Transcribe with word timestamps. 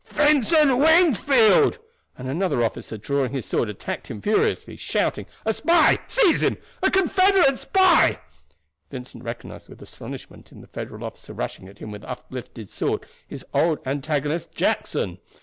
"Vincent 0.07 0.79
Wingfield!" 0.79 1.77
and 2.17 2.27
another 2.27 2.63
officer 2.63 2.97
drawing 2.97 3.31
his 3.33 3.45
sword 3.45 3.69
attacked 3.69 4.07
him 4.07 4.19
furiously, 4.19 4.75
shouting, 4.75 5.27
"A 5.45 5.53
spy! 5.53 5.99
Seize 6.07 6.41
him! 6.41 6.57
A 6.81 6.89
Confederate 6.89 7.59
spy!" 7.59 8.19
Vincent 8.89 9.23
recognized 9.23 9.69
with 9.69 9.79
astonishment 9.79 10.51
in 10.51 10.61
the 10.61 10.65
Federal 10.65 11.03
officer 11.03 11.33
rushing 11.33 11.67
at 11.69 11.77
him 11.77 11.91
with 11.91 12.03
uplifted 12.05 12.71
sword 12.71 13.05
his 13.27 13.45
old 13.53 13.77
antagonist, 13.85 14.51
Jackson. 14.55 15.19